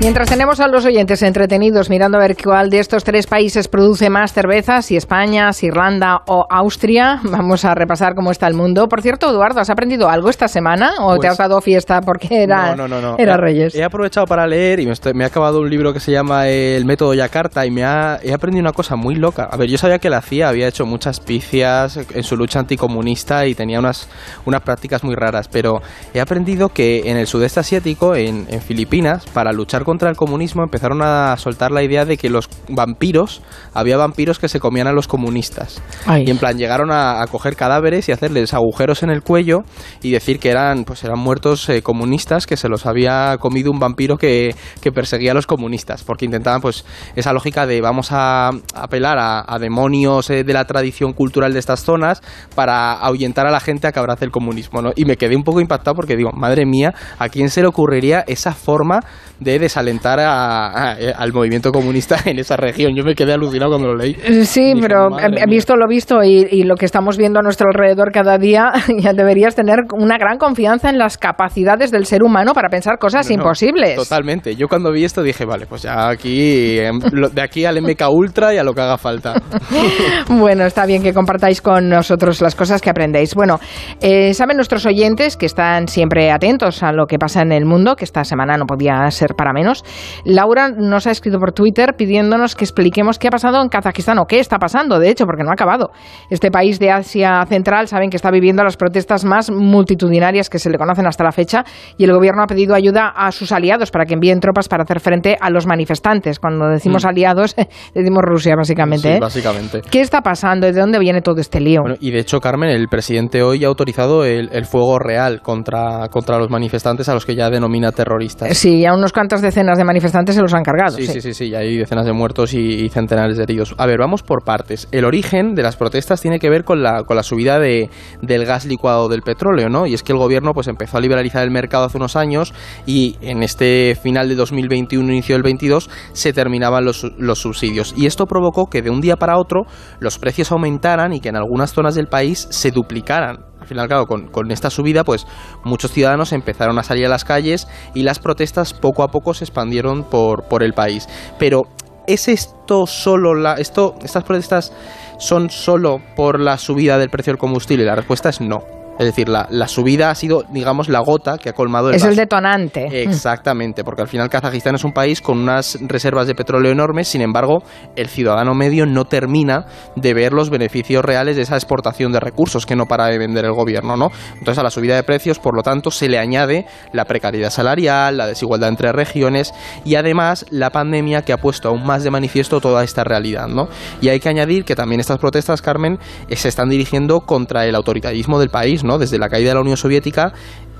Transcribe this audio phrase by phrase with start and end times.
[0.00, 4.08] Mientras tenemos a los oyentes entretenidos mirando a ver cuál de estos tres países produce
[4.08, 8.88] más cerveza, si España, si Irlanda o Austria, vamos a repasar cómo está el mundo.
[8.88, 12.44] Por cierto, Eduardo, ¿has aprendido algo esta semana o te Pues- has dado fiesta porque
[12.44, 13.16] era, no, no, no, no.
[13.18, 13.74] era He- Reyes?
[13.74, 16.48] He aprovechado para leer y me, estoy- me he acabado un libro que se llama
[16.48, 19.50] El método Yakarta y me ha, he aprendido una cosa muy loca.
[19.52, 23.44] A ver, yo sabía que la CIA había hecho muchas picias en su lucha anticomunista
[23.46, 24.08] y tenía unas,
[24.46, 25.82] unas prácticas muy raras, pero
[26.14, 30.62] he aprendido que en el sudeste asiático, en, en Filipinas, para luchar contra el comunismo
[30.62, 33.42] empezaron a soltar la idea de que los vampiros,
[33.74, 35.82] había vampiros que se comían a los comunistas.
[36.06, 36.24] Ay.
[36.26, 39.60] Y en plan llegaron a, a coger cadáveres y hacerles agujeros en el cuello
[40.02, 43.78] y decir que eran pues eran muertos eh, comunistas que se los había comido un
[43.78, 46.84] vampiro que, que perseguía a los comunistas porque intentaban pues
[47.16, 51.58] esa lógica de vamos a apelar a, a demonios eh, de la tradición cultural de
[51.58, 52.22] estas zonas
[52.54, 54.92] para ahuyentar a la gente a que abrace el comunismo ¿no?
[54.94, 58.24] y me quedé un poco impactado porque digo madre mía a quién se le ocurriría
[58.26, 59.00] esa forma
[59.40, 63.88] de desalentar a- a- al movimiento comunista en esa región yo me quedé alucinado cuando
[63.88, 65.44] lo leí Eh, Sí, Dije, pero mía.
[65.48, 69.12] visto lo visto y, y lo que estamos viendo a nuestro alrededor cada día, ya
[69.12, 73.36] deberías tener una gran confianza en las capacidades del ser humano para pensar cosas No,
[73.36, 73.96] no, imposibles.
[73.96, 74.54] Totalmente.
[74.56, 78.54] Yo cuando vi esto dije, vale, pues ya aquí, em, de aquí al MK Ultra
[78.54, 79.34] y a lo que haga falta.
[80.28, 83.34] Bueno, está bien que compartáis con nosotros las cosas que aprendéis.
[83.34, 83.58] Bueno,
[84.00, 87.96] eh, saben nuestros oyentes que están siempre atentos a lo que pasa en el mundo,
[87.96, 89.84] que esta semana no podía ser para menos.
[90.24, 94.26] Laura nos ha escrito por Twitter pidiéndonos que expliquemos qué ha pasado en Kazajistán o
[94.26, 95.90] qué está pasando, de hecho, porque no ha acabado.
[96.30, 100.70] Este país de Asia Central saben que está viviendo las protestas más multitudinarias que se
[100.70, 101.64] le conocen hasta la fecha
[101.96, 105.00] y el gobierno ha pedido ayuda a sus aliados para que envíen tropas para hacer
[105.00, 106.38] frente a los manifestantes.
[106.38, 107.08] Cuando decimos Mm.
[107.08, 107.54] aliados,
[107.94, 109.08] decimos Rusia, básicamente.
[109.08, 109.20] Sí, ¿eh?
[109.20, 109.80] básicamente.
[109.90, 110.66] ¿Qué está pasando?
[110.66, 111.80] ¿De dónde viene todo este lío?
[111.82, 116.08] Bueno, y de hecho, Carmen, el presidente hoy ha autorizado el, el fuego real contra,
[116.10, 118.56] contra los manifestantes a los que ya denomina terroristas.
[118.56, 120.96] Sí, a unos cuantas decenas de manifestantes se los han cargado.
[120.96, 123.74] Sí, sí, sí, sí, y hay decenas de muertos y, y centenares de heridos.
[123.76, 124.88] A ver, vamos por partes.
[124.92, 127.90] El origen de las protestas tiene que ver con la, con la subida de,
[128.22, 129.86] del gas licuado del petróleo, ¿no?
[129.86, 132.54] Y es que el gobierno pues empezó a liberalizar el mercado hace unos años
[132.86, 137.92] y en este final de 2021, inicio del 22, se terminaban los, los subsidios.
[137.98, 139.66] Y esto provocó que de un día para otro
[139.98, 143.49] los precios aumentaran y que en algunas zonas del país se duplicaran.
[143.60, 145.26] Al final, claro, con, con esta subida, pues
[145.64, 149.44] muchos ciudadanos empezaron a salir a las calles y las protestas poco a poco se
[149.44, 151.08] expandieron por, por el país.
[151.38, 151.62] Pero
[152.06, 153.54] ¿es esto solo la.
[153.54, 154.72] esto, estas protestas
[155.18, 157.84] son solo por la subida del precio del combustible?
[157.84, 158.79] La respuesta es no.
[159.00, 162.04] Es decir, la, la subida ha sido, digamos, la gota que ha colmado el Es
[162.04, 163.02] el detonante.
[163.02, 167.22] Exactamente, porque al final Kazajistán es un país con unas reservas de petróleo enormes, sin
[167.22, 167.62] embargo,
[167.96, 169.64] el ciudadano medio no termina
[169.96, 173.46] de ver los beneficios reales de esa exportación de recursos que no para de vender
[173.46, 174.10] el gobierno, ¿no?
[174.34, 178.18] Entonces a la subida de precios, por lo tanto, se le añade la precariedad salarial,
[178.18, 182.60] la desigualdad entre regiones y además la pandemia que ha puesto aún más de manifiesto
[182.60, 183.70] toda esta realidad, ¿no?
[184.02, 188.38] Y hay que añadir que también estas protestas, Carmen, se están dirigiendo contra el autoritarismo
[188.38, 188.89] del país, ¿no?
[188.98, 190.32] Desde la caída de la Unión Soviética,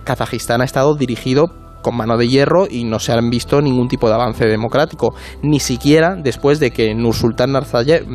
[0.04, 1.48] Kazajistán ha estado dirigido
[1.82, 5.60] con mano de hierro y no se han visto ningún tipo de avance democrático, ni
[5.60, 8.06] siquiera después de que Nursultán Nazarbayev,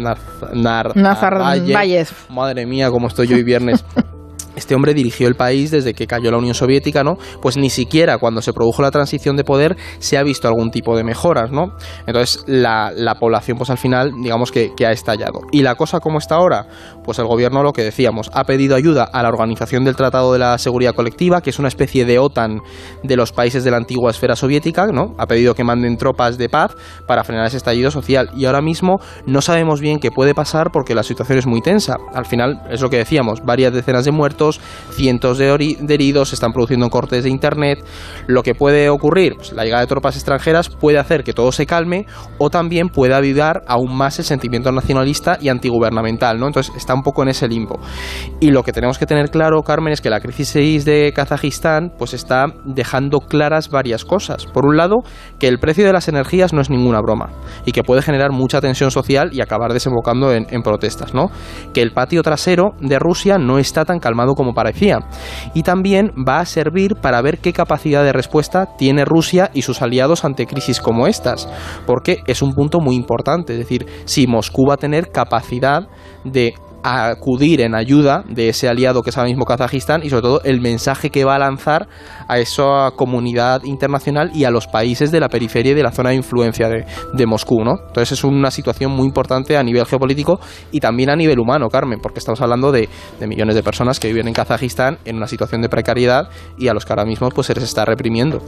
[0.54, 2.10] Nazarbayev.
[2.30, 3.84] madre mía, cómo estoy yo hoy viernes.
[4.56, 7.18] Este hombre dirigió el país desde que cayó la Unión Soviética, ¿no?
[7.42, 10.96] Pues ni siquiera cuando se produjo la transición de poder se ha visto algún tipo
[10.96, 11.76] de mejoras, ¿no?
[12.06, 15.40] Entonces la, la población, pues al final, digamos que, ha estallado.
[15.52, 16.68] ¿Y la cosa como está ahora?
[17.04, 20.40] Pues el gobierno, lo que decíamos, ha pedido ayuda a la Organización del Tratado de
[20.40, 22.62] la Seguridad Colectiva, que es una especie de OTAN
[23.04, 25.16] de los países de la antigua esfera soviética, ¿no?
[25.18, 26.76] Ha pedido que manden tropas de paz
[27.08, 28.30] para frenar ese estallido social.
[28.36, 31.98] Y ahora mismo no sabemos bien qué puede pasar porque la situación es muy tensa.
[32.14, 34.45] Al final, es lo que decíamos, varias decenas de muertos,
[34.92, 35.50] cientos de,
[35.90, 37.84] heridos, se están produciendo cortes de internet.
[38.28, 41.66] Lo que puede ocurrir, pues, la llegada de tropas extranjeras puede hacer que todo se
[41.66, 42.06] calme
[42.38, 46.48] o también puede avivar aún más el sentimiento nacionalista y antigubernamental, ¿no?
[46.48, 47.80] Entonces está un poco en ese limbo.
[48.40, 52.14] Y lo que tenemos que tener claro, Carmen, es que la crisis de Kazajistán pues
[52.14, 54.46] está dejando claras varias cosas.
[54.46, 54.98] Por un lado,
[55.40, 57.30] que el precio de las energías no es ninguna broma
[57.66, 61.30] y que puede generar mucha tensión social y acabar desembocando en, en protestas, ¿no?
[61.74, 65.00] Que el patio trasero de Rusia no está tan calmado como parecía.
[65.54, 69.82] Y también va a servir para ver qué capacidad de respuesta tiene Rusia y sus
[69.82, 71.50] aliados ante crisis como estas,
[71.86, 75.88] porque es un punto muy importante, es decir, si Moscú va a tener capacidad
[76.24, 76.54] de
[76.86, 80.62] acudir en ayuda de ese aliado que es ahora mismo Kazajistán y sobre todo el
[80.62, 81.88] mensaje que va a lanzar
[82.28, 86.10] a esa comunidad internacional y a los países de la periferia y de la zona
[86.10, 87.78] de influencia de, de Moscú, ¿no?
[87.88, 90.40] Entonces es una situación muy importante a nivel geopolítico
[90.72, 92.88] y también a nivel humano, Carmen, porque estamos hablando de,
[93.20, 96.74] de millones de personas que viven en Kazajistán en una situación de precariedad y a
[96.74, 98.42] los que ahora mismo pues se les está reprimiendo.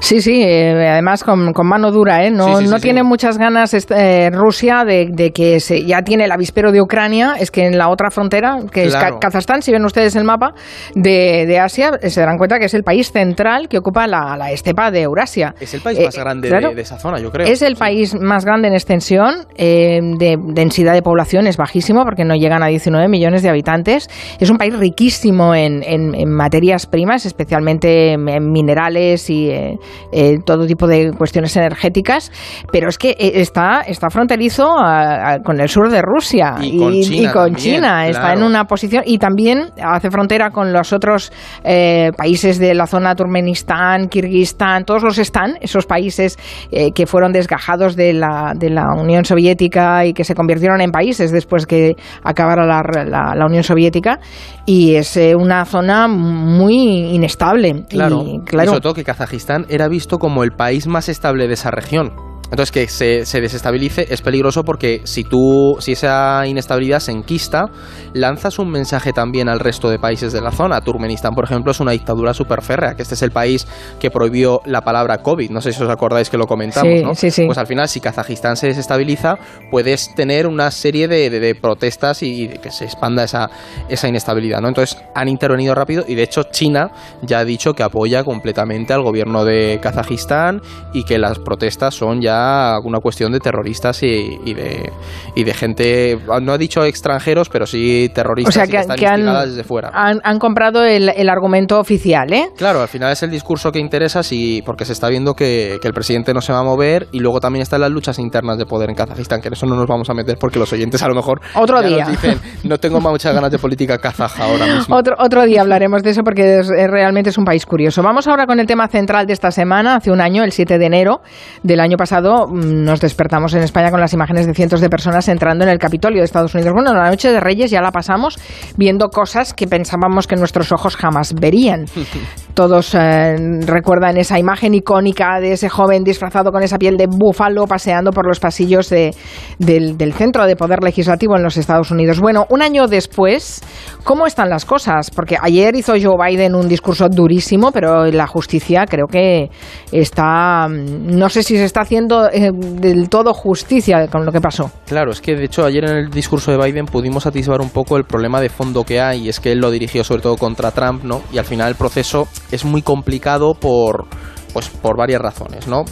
[0.00, 2.30] Sí, sí, eh, además con, con, mano dura, ¿eh?
[2.30, 6.72] No, no tiene muchas ganas eh, Rusia de, de, que se, ya tiene el avispero
[6.72, 9.16] de Ucrania, es que en la otra frontera, que claro.
[9.16, 10.54] es Kazajstán, si ven ustedes el mapa
[10.94, 14.50] de, de, Asia, se darán cuenta que es el país central que ocupa la, la
[14.50, 15.54] estepa de Eurasia.
[15.60, 17.46] Es el país más grande claro, de, de, esa zona, yo creo.
[17.46, 22.34] Es el país más grande en extensión, de densidad de población es bajísimo porque no
[22.34, 24.08] llegan a 19 millones de habitantes.
[24.38, 29.78] Es un país riquísimo en, en, en materias primas, especialmente en minerales y eh,
[30.12, 32.30] eh, todo tipo de cuestiones energéticas,
[32.72, 36.76] pero es que eh, está, está fronterizo a, a, con el sur de Rusia y,
[36.76, 37.28] y con China.
[37.28, 38.04] Y con China.
[38.04, 38.10] Claro.
[38.10, 41.32] Está en una posición y también hace frontera con los otros
[41.64, 46.38] eh, países de la zona Turkmenistán, Kirguistán, todos los están, esos países
[46.70, 50.90] eh, que fueron desgajados de la, de la Unión Soviética y que se convirtieron en
[50.90, 54.20] países después que acabara la, la, la Unión Soviética
[54.64, 57.84] y es eh, una zona muy inestable.
[57.88, 58.64] Claro, y, claro.
[58.64, 62.35] y sobre todo que Kazajistán era visto como el país más estable de esa región.
[62.50, 67.66] Entonces que se, se, desestabilice es peligroso porque si tú, si esa inestabilidad se enquista,
[68.12, 70.80] lanzas un mensaje también al resto de países de la zona.
[70.80, 73.66] Turkmenistán, por ejemplo, es una dictadura súper férrea, que este es el país
[73.98, 75.50] que prohibió la palabra COVID.
[75.50, 77.14] No sé si os acordáis que lo comentamos, sí, ¿no?
[77.14, 77.46] Sí, sí.
[77.46, 79.38] Pues al final, si Kazajistán se desestabiliza,
[79.70, 83.50] puedes tener una serie de, de, de protestas y, y, que se expanda esa,
[83.88, 84.68] esa inestabilidad, ¿no?
[84.68, 86.90] Entonces han intervenido rápido y de hecho China
[87.22, 90.60] ya ha dicho que apoya completamente al gobierno de Kazajistán
[90.92, 92.35] y que las protestas son ya
[92.82, 94.92] una cuestión de terroristas y, y, de,
[95.34, 98.96] y de gente, no ha dicho extranjeros, pero sí terroristas o sea, que, que están
[98.96, 99.90] que han, desde fuera.
[99.92, 102.50] Han, han comprado el, el, argumento oficial, ¿eh?
[102.56, 105.88] Claro, al final es el discurso que interesa sí, porque se está viendo que, que,
[105.88, 108.66] el presidente no se va a mover y luego también están las luchas internas de
[108.66, 111.08] poder en Kazajistán, que en eso no nos vamos a meter porque los oyentes a
[111.08, 114.96] lo mejor otro día nos dicen, no tengo muchas ganas de política kazaja ahora mismo.
[114.96, 118.02] Otro, otro día hablaremos de eso porque es, realmente es un país curioso.
[118.02, 119.96] Vamos ahora con el tema central de esta semana.
[119.96, 121.20] Hace un año, el 7 de enero
[121.62, 125.64] del año pasado, nos despertamos en España con las imágenes de cientos de personas entrando
[125.64, 126.72] en el Capitolio de Estados Unidos.
[126.74, 128.38] Bueno, la noche de Reyes ya la pasamos
[128.76, 131.86] viendo cosas que pensábamos que nuestros ojos jamás verían.
[132.56, 133.36] Todos eh,
[133.66, 138.26] recuerdan esa imagen icónica de ese joven disfrazado con esa piel de búfalo paseando por
[138.26, 139.14] los pasillos de,
[139.58, 142.18] del, centro de poder legislativo en los Estados Unidos.
[142.18, 143.60] Bueno, un año después,
[144.04, 145.10] ¿cómo están las cosas?
[145.10, 149.50] Porque ayer hizo Joe Biden un discurso durísimo, pero la justicia creo que
[149.92, 154.70] está, no sé si se está haciendo eh, del todo justicia con lo que pasó.
[154.86, 157.98] Claro, es que de hecho ayer en el discurso de Biden pudimos atisbar un poco
[157.98, 160.70] el problema de fondo que hay, y es que él lo dirigió sobre todo contra
[160.70, 161.20] Trump, ¿no?
[161.34, 164.06] Y al final el proceso es muy complicado por
[164.52, 165.84] pues por varias razones, ¿no?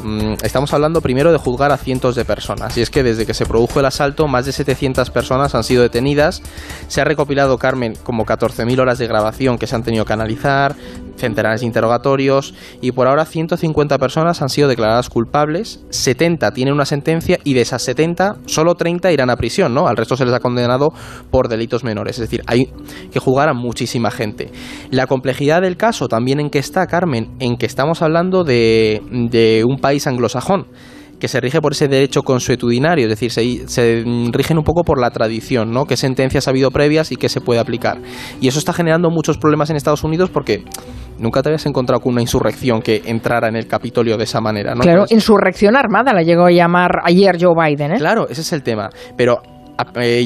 [0.43, 3.45] Estamos hablando primero de juzgar a cientos de personas, y es que desde que se
[3.45, 6.41] produjo el asalto, más de 700 personas han sido detenidas,
[6.89, 10.77] se ha recopilado, Carmen, como 14.000 horas de grabación que se han tenido que analizar,
[11.25, 16.85] centenares de interrogatorios, y por ahora 150 personas han sido declaradas culpables, 70 tienen una
[16.85, 19.89] sentencia, y de esas 70, solo 30 irán a prisión, ¿no?
[19.89, 20.93] Al resto se les ha condenado
[21.31, 22.71] por delitos menores, es decir, hay
[23.11, 24.51] que juzgar a muchísima gente.
[24.91, 29.65] La complejidad del caso también en que está, Carmen, en que estamos hablando de, de
[29.65, 30.67] un país anglosajón
[31.25, 35.01] que se rige por ese derecho consuetudinario, es decir, se, se, rigen un poco por
[35.01, 35.87] la tradición, ¿no?
[35.87, 37.97] Qué sentencias ha habido previas y qué se puede aplicar.
[38.43, 40.65] Y eso está generando muchos problemas en Estados Unidos porque
[41.19, 44.75] nunca te habías encontrado con una insurrección que entrara en el Capitolio de esa manera,
[44.75, 44.83] ¿no?
[44.83, 47.97] Claro, Entonces, insurrección armada la llegó a llamar ayer Joe Biden, ¿eh?
[47.97, 48.91] Claro, ese es el tema.
[49.17, 49.41] Pero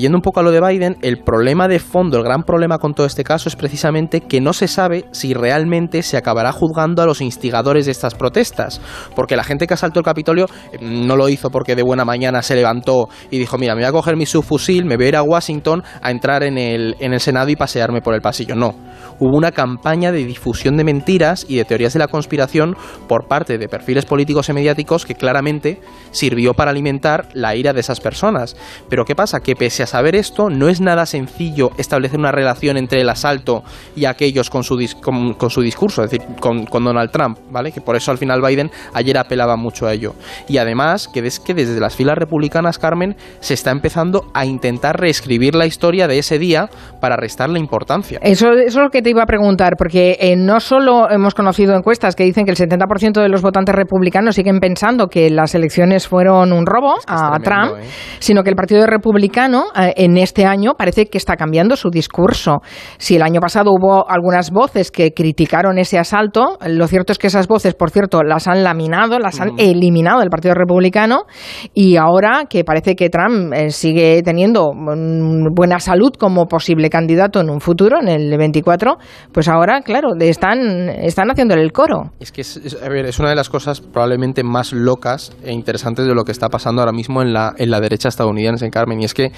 [0.01, 2.95] yendo un poco a lo de Biden, el problema de fondo, el gran problema con
[2.95, 7.07] todo este caso es precisamente que no se sabe si realmente se acabará juzgando a
[7.07, 8.81] los instigadores de estas protestas.
[9.15, 12.43] Porque la gente que asaltó el Capitolio eh, no lo hizo porque de buena mañana
[12.43, 15.17] se levantó y dijo, mira, me voy a coger mi subfusil, me voy a ir
[15.17, 18.55] a Washington a entrar en el, en el Senado y pasearme por el pasillo.
[18.55, 18.75] No.
[19.19, 22.77] Hubo una campaña de difusión de mentiras y de teorías de la conspiración
[23.09, 27.81] por parte de perfiles políticos y mediáticos que claramente sirvió para alimentar la ira de
[27.81, 28.57] esas personas.
[28.89, 29.41] Pero ¿qué pasa?
[29.41, 33.63] que pese a saber esto, no es nada sencillo establecer una relación entre el asalto
[33.97, 37.73] y aquellos con su, con, con su discurso, es decir, con, con, Donald Trump, ¿vale?
[37.73, 40.15] Que por eso al final Biden ayer apelaba mucho a ello.
[40.49, 44.99] Y además, que ves que desde las filas republicanas, Carmen, se está empezando a intentar
[44.99, 46.71] reescribir la historia de ese día
[47.01, 48.19] para restarle importancia.
[48.23, 51.75] Eso, eso es lo que te iba a preguntar, porque eh, no solo hemos conocido
[51.75, 56.07] encuestas que dicen que el 70% de los votantes republicanos siguen pensando que las elecciones
[56.07, 57.87] fueron un robo a Trump, ¿eh?
[58.19, 62.61] sino que el Partido Republicano eh, en este año parece que está cambiando su discurso.
[62.99, 67.29] Si el año pasado hubo algunas voces que criticaron ese asalto, lo cierto es que
[67.29, 71.25] esas voces, por cierto, las han laminado, las han eliminado del Partido Republicano
[71.75, 77.51] y ahora que parece que Trump sigue teniendo mm, buena salud como posible candidato en
[77.51, 78.98] un futuro, en el 24,
[79.33, 82.13] pues ahora, claro, están, están haciéndole el coro.
[82.21, 86.25] Es que es, es, una de las cosas probablemente más locas e interesantes de lo
[86.25, 89.15] que está pasando ahora mismo en la, en la derecha estadounidense, en Carmen, y es
[89.15, 89.33] que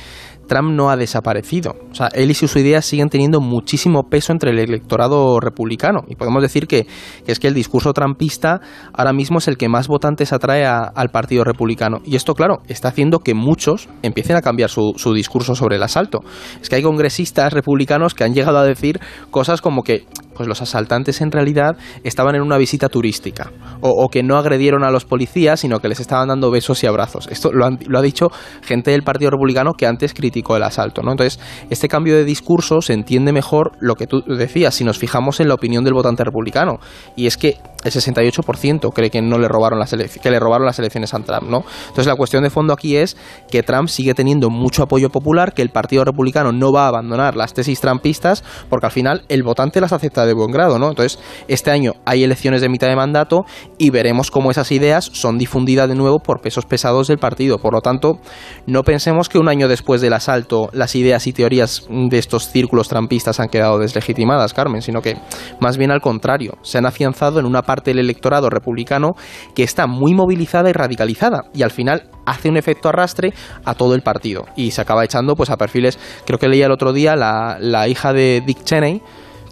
[0.50, 1.76] Trump no ha desaparecido.
[1.92, 6.00] O sea, él y sus ideas siguen teniendo muchísimo peso entre el electorado republicano.
[6.08, 6.88] Y podemos decir que,
[7.24, 8.60] es que el discurso trumpista
[8.92, 11.98] ahora mismo es el que más votantes atrae al Partido Republicano.
[12.04, 15.84] Y esto, claro, está haciendo que muchos empiecen a cambiar su, su discurso sobre el
[15.84, 16.18] asalto.
[16.60, 18.98] Es que hay congresistas republicanos que han llegado a decir
[19.30, 20.06] cosas como que
[20.40, 24.90] pues los asaltantes en realidad estaban en una visita turística o, que no agredieron a
[24.90, 27.28] los policías sino que les estaban dando besos y abrazos.
[27.30, 28.28] Esto lo, ha dicho
[28.62, 31.02] gente del Partido Republicano que antes criticó el asalto.
[31.02, 31.10] ¿no?
[31.10, 35.40] Entonces, este cambio de discurso se entiende mejor lo que tú decías si nos fijamos
[35.40, 36.78] en la opinión del votante republicano
[37.16, 40.78] y es que el 68% cree que no le robaron las que le robaron las
[40.78, 41.64] elecciones a Trump, ¿no?
[41.82, 43.16] Entonces la cuestión de fondo aquí es
[43.50, 47.36] que Trump sigue teniendo mucho apoyo popular, que el Partido Republicano no va a abandonar
[47.36, 50.88] las tesis trumpistas, porque al final el votante las acepta de buen grado, ¿no?
[50.88, 51.18] Entonces,
[51.48, 53.44] este año hay elecciones de mitad de mandato
[53.78, 57.58] y veremos cómo esas ideas son difundidas de nuevo por pesos pesados del partido.
[57.58, 58.20] Por lo tanto,
[58.66, 62.88] no pensemos que un año después del asalto las ideas y teorías de estos círculos
[62.88, 65.16] trampistas han quedado deslegitimadas, Carmen, sino que
[65.60, 69.10] más bien al contrario, se han afianzado en una parte del electorado republicano
[69.54, 73.32] que está muy movilizada y radicalizada y al final hace un efecto arrastre
[73.64, 76.72] a todo el partido y se acaba echando pues a perfiles, creo que leía el
[76.72, 79.02] otro día la, la hija de Dick Cheney,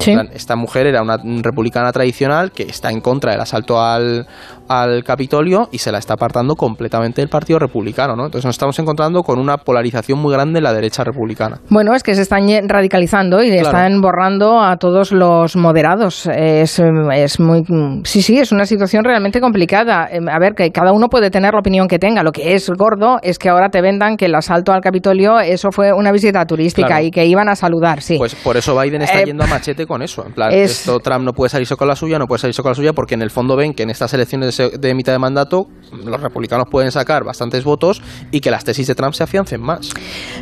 [0.07, 4.27] esta mujer era una republicana tradicional que está en contra del asalto al,
[4.69, 8.27] al Capitolio y se la está apartando completamente del Partido Republicano, ¿no?
[8.27, 11.61] Entonces nos estamos encontrando con una polarización muy grande en la derecha republicana.
[11.71, 16.27] Bueno, es que se están radicalizando y están borrando a todos los moderados.
[16.27, 17.65] Es, es, muy...
[18.05, 20.09] Sí, sí, es una situación realmente complicada.
[20.11, 22.23] Em, a ver, que cada uno puede tener la opinión que tenga.
[22.23, 25.71] Lo que es gordo es que ahora te vendan que el asalto al Capitolio, eso
[25.71, 28.17] fue una visita turística y que iban a saludar, sí.
[28.19, 30.25] Pues por eso Biden está eh, yendo a machete con eso.
[30.27, 32.75] En plan, esto Trump no puede salirse con la suya, no puede salirse con la
[32.75, 36.21] suya porque en el fondo ven que en estas elecciones de mitad de mandato, los
[36.21, 39.91] republicanos pueden sacar bastantes votos y que las tesis de Trump se afiancen más.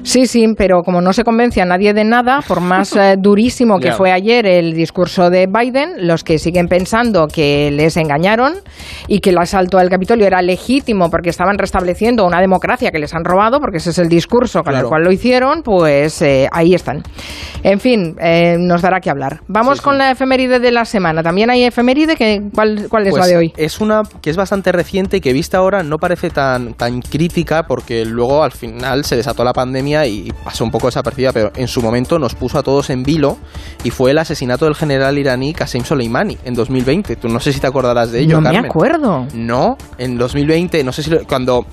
[0.03, 3.79] Sí, sí, pero como no se convence a nadie de nada, por más eh, durísimo
[3.79, 8.55] que fue ayer el discurso de Biden, los que siguen pensando que les engañaron
[9.09, 13.15] y que el asalto al Capitolio era legítimo porque estaban restableciendo una democracia que les
[13.15, 16.75] han robado, porque ese es el discurso con el cual lo hicieron, pues eh, ahí
[16.75, 17.03] están.
[17.63, 19.41] En fin, eh, nos dará que hablar.
[19.49, 21.23] Vamos con la efeméride de la semana.
[21.23, 23.53] También hay efeméride, que, ¿cuál, cuál es la pues de hoy?
[23.57, 27.65] Es una que es bastante reciente y que vista ahora no parece tan, tan crítica
[27.67, 31.69] porque luego al final se desató la pandemia y pasó un poco desapercibida, pero en
[31.69, 33.39] su momento nos puso a todos en vilo
[33.85, 37.17] y fue el asesinato del general iraní Qasem Soleimani en 2020.
[37.17, 39.27] Tú no sé si te acordarás de ello, no me acuerdo.
[39.35, 41.67] No, en 2020, no sé si cuando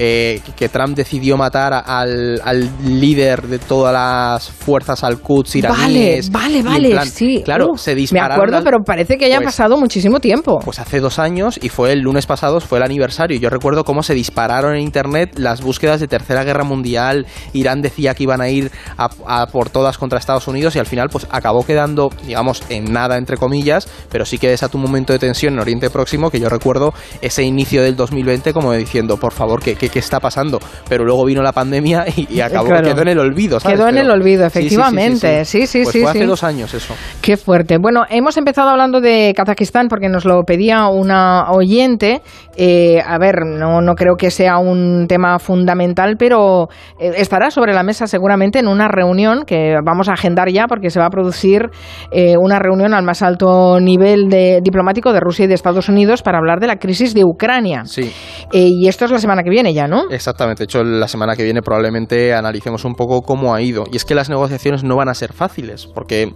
[0.00, 2.38] eh, que Trump decidió matar al,
[2.84, 6.30] líder de todas las fuerzas al-Quds iraníes.
[6.30, 7.42] Vale, vale, vale, sí.
[7.44, 8.36] Claro, se dispararon.
[8.38, 10.60] Me acuerdo, pero parece que haya pues pasado muchísimo tiempo.
[10.64, 13.40] Pues hace dos años y fue el lunes pasado, fue el aniversario.
[13.40, 17.26] Yo recuerdo cómo se dispararon en internet las búsquedas de Tercera Guerra Mundial.
[17.52, 21.08] Irán decía que iban a ir a, por todas contra Estados Unidos y al final
[21.08, 25.18] pues acabó quedando, digamos, en nada entre comillas, pero sí que desató un momento de
[25.18, 29.60] tensión en Oriente Próximo que yo recuerdo ese inicio del 2020 como diciendo, por favor,
[29.60, 30.58] que qué, está pasando.
[30.88, 33.58] Pero luego vino la pandemia y, acabó, quedó en el olvido.
[33.58, 35.44] Quedó en el olvido, efectivamente.
[35.44, 35.84] Sí, sí, sí.
[35.84, 36.94] Pues fue hace dos años eso.
[37.20, 37.78] Qué fuerte.
[37.78, 42.22] Bueno, hemos empezado hablando de Kazajistán porque nos lo pedía una oyente.
[42.56, 46.68] Eh, a ver, no, no creo que sea un tema fundamental, pero
[46.98, 50.90] eh, estará sobre la mesa seguramente en una reunión que vamos a agendar ya porque
[50.90, 51.70] se va a producir
[52.10, 56.22] eh, una reunión al más alto nivel de, diplomático de Rusia y de Estados Unidos
[56.22, 57.84] para hablar de la crisis de Ucrania.
[57.84, 58.12] Sí.
[58.52, 60.10] y esto es la semana que viene ya, ¿no?
[60.10, 63.84] Exactamente, de hecho la semana que viene probablemente analicemos un poco cómo ha ido.
[63.92, 66.34] Y es que las negociaciones no van a ser fáciles, porque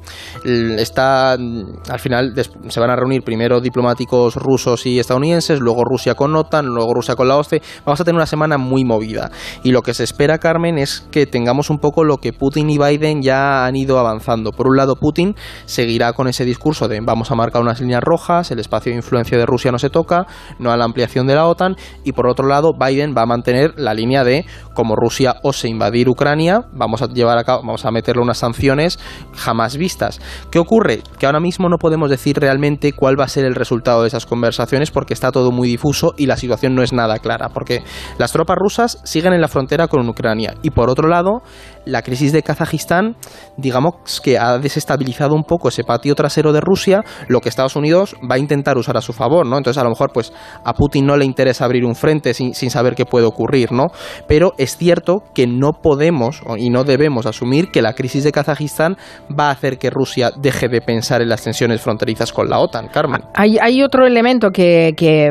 [0.78, 2.34] está, al final
[2.68, 7.14] se van a reunir primero diplomáticos rusos y estadounidenses, luego Rusia con OTAN, luego Rusia
[7.14, 7.62] con la OCE.
[7.84, 9.30] Vamos a tener una semana muy movida.
[9.62, 12.78] Y lo que se espera, Carmen, es que tengamos un poco lo que Putin y
[12.78, 14.52] Biden ya han ido avanzando.
[14.52, 15.34] Por un lado, Putin
[15.64, 19.38] seguirá con ese discurso de vamos a marcar unas líneas rojas, el espacio de influencia
[19.38, 20.26] de Rusia no se toca,
[20.58, 21.76] no a la ampliación de la OTAN.
[22.04, 26.08] Y por otro lado, Biden va a mantener la línea de como Rusia ose invadir
[26.08, 28.98] Ucrania, vamos a llevar a cabo, vamos a meterle unas sanciones
[29.34, 30.20] jamás vistas.
[30.50, 31.02] ¿Qué ocurre?
[31.18, 34.26] Que ahora mismo no podemos decir realmente cuál va a ser el resultado de esas
[34.26, 37.82] conversaciones porque está todo muy difuso y la situación no es nada clara, porque
[38.18, 41.42] las tropas rusas siguen en la frontera con Ucrania y por otro lado,
[41.84, 43.16] la crisis de Kazajistán,
[43.56, 48.14] digamos que ha desestabilizado un poco ese patio trasero de Rusia, lo que Estados Unidos
[48.30, 49.56] va a intentar usar a su favor, ¿no?
[49.56, 50.32] Entonces a lo mejor pues
[50.64, 53.88] a Putin no le interesa abrir un frente sin, sin saber qué puede ocurrir, ¿no?
[54.26, 58.96] Pero es cierto que no podemos y no debemos asumir que la crisis de Kazajistán
[59.38, 62.88] va a hacer que Rusia deje de pensar en las tensiones fronterizas con la OTAN,
[62.88, 63.20] Carmen.
[63.34, 65.30] Hay, hay otro elemento que, que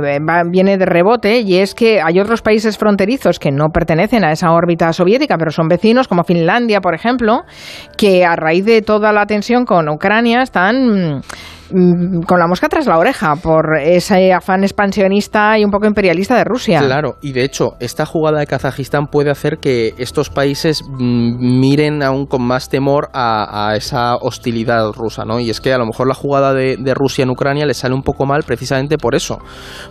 [0.52, 4.52] viene de rebote y es que hay otros países fronterizos que no pertenecen a esa
[4.52, 7.42] órbita soviética, pero son vecinos, como Finlandia, por ejemplo,
[7.98, 11.22] que a raíz de toda la tensión con Ucrania están Mm,
[12.26, 16.44] con la mosca tras la oreja por ese afán expansionista y un poco imperialista de
[16.44, 16.80] Rusia.
[16.82, 22.04] Claro, y de hecho, esta jugada de Kazajistán puede hacer que estos países mm, miren
[22.04, 25.40] aún con más temor a, esa hostilidad rusa, ¿no?
[25.40, 28.04] Y es que a lo mejor la jugada de, Rusia en Ucrania le sale un
[28.04, 29.40] poco mal precisamente por eso,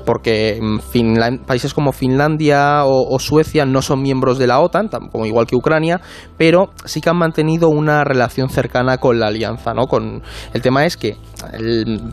[0.04, 5.46] porque mm, países como Finlandia o, Suecia no son miembros de la OTAN, como igual
[5.46, 6.00] que Ucrania,
[6.36, 9.86] pero sí que han mantenido una relación cercana con la alianza, ¿no?
[9.86, 10.22] Con
[10.52, 11.16] el tema es que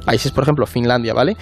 [0.05, 1.37] países, por ejemplo, Finlandia, ¿vale?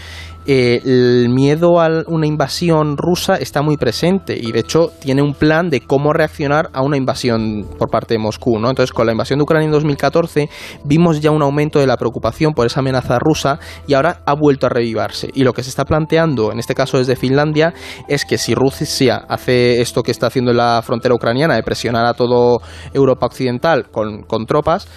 [0.48, 5.34] Eh, el miedo a una invasión rusa está muy presente y de hecho tiene un
[5.34, 8.70] plan de cómo reaccionar a una invasión por parte de Moscú, ¿no?
[8.70, 10.50] Entonces, con la invasión de Ucrania en 2014
[10.84, 14.68] vimos ya un aumento de la preocupación por esa amenaza rusa y ahora ha vuelto
[14.68, 15.30] a revivarse.
[15.34, 17.74] Y lo que se está planteando, en este caso desde Finlandia,
[18.08, 22.06] es que si Rusia hace esto que está haciendo en la frontera ucraniana de presionar
[22.06, 22.60] a todo
[22.94, 24.88] Europa occidental con, con tropas,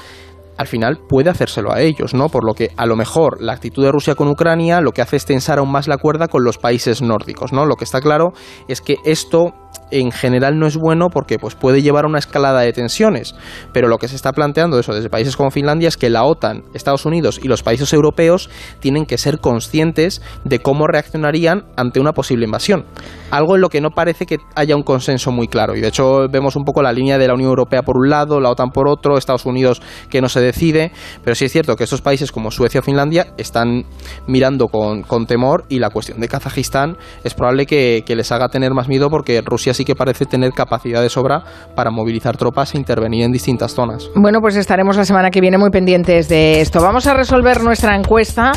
[0.59, 2.29] al final puede hacérselo a ellos, ¿no?
[2.29, 5.17] Por lo que a lo mejor la actitud de Rusia con Ucrania lo que hace
[5.17, 7.65] es tensar aún más la cuerda con los países nórdicos, ¿no?
[7.65, 8.33] Lo que está claro
[8.67, 9.55] es que esto
[9.91, 13.35] en general no es bueno porque pues, puede llevar a una escalada de tensiones.
[13.73, 16.65] Pero lo que se está planteando eso desde países como Finlandia es que la OTAN,
[16.75, 22.13] Estados Unidos y los países europeos tienen que ser conscientes de cómo reaccionarían ante una
[22.13, 22.85] posible invasión.
[23.31, 25.77] Algo en lo que no parece que haya un consenso muy claro.
[25.77, 28.41] Y de hecho vemos un poco la línea de la Unión Europea por un lado,
[28.41, 30.93] la OTAN por otro, Estados Unidos que no se decide.
[31.23, 33.85] Pero sí es cierto que estos países como Suecia o Finlandia están
[34.27, 38.73] mirando con, temor y la cuestión de Kazajistán es probable que, que les haga tener
[38.73, 41.43] más miedo porque Rusia sí que parece tener capacidad de sobra
[41.75, 44.11] para movilizar tropas e intervenir en distintas zonas.
[44.17, 46.83] Bueno, pues estaremos la semana que viene muy pendientes de esto.
[46.83, 48.53] Vamos a resolver nuestra encuesta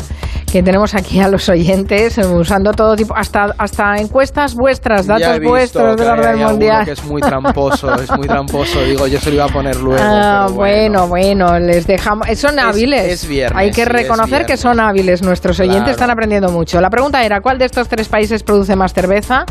[0.52, 5.96] que tenemos aquí a los oyentes usando todo tipo, hasta, hasta encuestas vuestras, datos vuestros
[5.96, 6.84] del orden mundial.
[6.84, 8.82] Que es muy tramposo, es muy tramposo.
[8.82, 10.02] Digo, yo se lo iba a poner luego.
[10.04, 12.28] Ah, bueno, bueno, les dejamos.
[12.38, 13.26] Son hábiles.
[13.54, 15.22] Hay que reconocer que son hábiles.
[15.22, 16.82] Nuestros oyentes están aprendiendo mucho.
[16.82, 19.46] La pregunta era: ¿cuál de estos tres países produce más cerveza?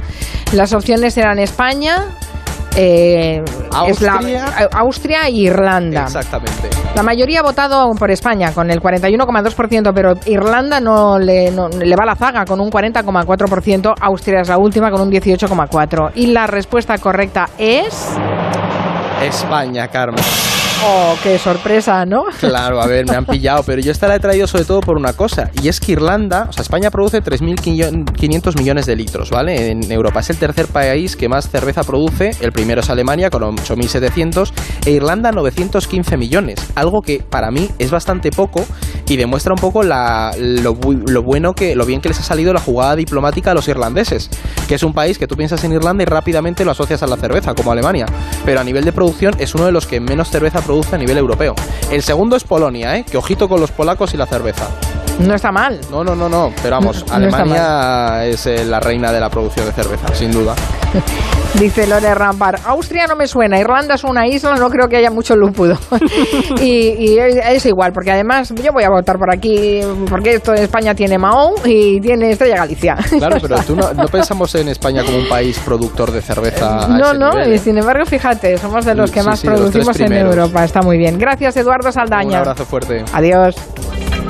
[0.53, 2.05] Las opciones eran España,
[2.75, 6.03] eh, Austria, e Irlanda.
[6.03, 6.69] Exactamente.
[6.95, 11.95] La mayoría ha votado por España con el 41,2%, pero Irlanda no le, no le
[11.95, 13.95] va la zaga con un 40,4%.
[13.99, 16.11] Austria es la última con un 18,4%.
[16.15, 18.09] Y la respuesta correcta es...
[19.21, 20.23] España, Carmen.
[20.83, 22.23] Oh, qué sorpresa, ¿no?
[22.39, 24.97] Claro, a ver, me han pillado, pero yo esta la he traído sobre todo por
[24.97, 29.69] una cosa, y es que Irlanda, o sea, España produce 3.500 millones de litros, ¿vale?
[29.69, 33.43] En Europa es el tercer país que más cerveza produce, el primero es Alemania con
[33.43, 34.51] 8.700
[34.83, 38.65] e Irlanda 915 millones, algo que para mí es bastante poco
[39.07, 42.59] y demuestra un poco lo, lo bueno que, lo bien que les ha salido la
[42.59, 44.31] jugada diplomática a los irlandeses,
[44.67, 47.17] que es un país que tú piensas en Irlanda y rápidamente lo asocias a la
[47.17, 48.07] cerveza, como Alemania,
[48.45, 50.97] pero a nivel de producción es uno de los que menos cerveza produce produce a
[50.97, 51.53] nivel europeo.
[51.91, 53.03] El segundo es Polonia, ¿eh?
[53.03, 54.69] que ojito con los polacos y la cerveza.
[55.19, 55.79] No está mal.
[55.91, 56.51] No, no, no, no.
[56.61, 60.55] Pero vamos, Alemania es eh, la reina de la producción de cerveza, sin duda.
[61.59, 65.11] Dice Lore Rampar, Austria no me suena, Irlanda es una isla, no creo que haya
[65.11, 65.77] mucho lúpulo.
[66.61, 70.95] y, es igual, porque además yo voy a votar por aquí, porque esto en España
[70.95, 72.95] tiene Mahón y tiene Estrella Galicia.
[73.17, 76.87] Claro, pero tú no, pensamos en España como un país productor de cerveza.
[76.87, 77.57] no, no, y ¿eh?
[77.57, 81.19] sin embargo, fíjate, somos de los que más producimos en Europa, está muy bien.
[81.19, 82.29] Gracias, Eduardo Saldaña.
[82.29, 83.03] Un abrazo fuerte.
[83.11, 83.55] Adiós.